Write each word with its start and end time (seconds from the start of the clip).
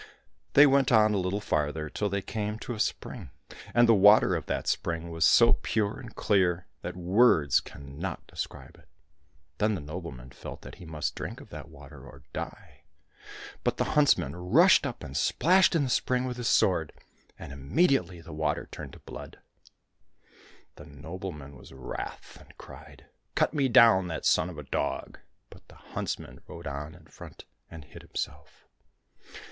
They 0.53 0.65
went 0.65 0.91
on 0.91 1.13
a 1.13 1.19
little 1.19 1.39
farther 1.39 1.87
till 1.87 2.09
they 2.09 2.23
came 2.23 2.57
to 2.57 2.73
a 2.73 2.79
spring, 2.79 3.29
and 3.71 3.87
the 3.87 3.93
water 3.93 4.33
of 4.35 4.47
that 4.47 4.65
spring 4.65 5.11
was 5.11 5.25
so 5.27 5.53
pure 5.53 5.99
and 5.99 6.15
clear 6.15 6.65
that 6.81 6.95
words 6.97 7.59
cannot 7.59 8.25
describe 8.25 8.79
it. 8.79 8.87
Then 9.59 9.75
the 9.75 9.79
noble 9.81 10.09
man 10.09 10.31
felt 10.31 10.63
that 10.63 10.79
he 10.81 10.85
must 10.85 11.13
drink 11.13 11.39
of 11.39 11.51
that 11.51 11.69
water 11.69 12.03
or 12.03 12.23
die; 12.33 12.85
but 13.63 13.77
the 13.77 13.83
huntsman 13.93 14.35
rushed 14.35 14.87
up 14.87 15.03
and 15.03 15.15
splashed 15.15 15.75
in 15.75 15.83
the 15.83 15.89
spring 15.91 16.25
with 16.25 16.37
his 16.37 16.47
sword, 16.49 16.93
and 17.37 17.51
immediately 17.53 18.21
the 18.21 18.33
water 18.33 18.67
turned 18.71 18.93
to 18.93 18.99
blood. 19.01 19.37
The 20.77 20.85
nobleman 20.87 21.55
was 21.55 21.73
wrath, 21.73 22.37
and 22.41 22.57
cried," 22.57 23.05
Cut 23.35 23.53
me 23.53 23.69
down 23.69 24.07
that 24.07 24.25
son 24.25 24.49
of 24.49 24.57
a 24.57 24.63
dog!" 24.63 25.19
But 25.51 25.67
the 25.67 25.75
huntsman 25.75 26.41
rode 26.47 26.65
on 26.65 26.95
in 26.95 27.05
front 27.05 27.45
and 27.69 27.85
hid 27.85 28.01
himself. 28.01 28.65